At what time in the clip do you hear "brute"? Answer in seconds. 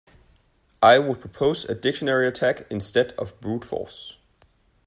3.39-3.63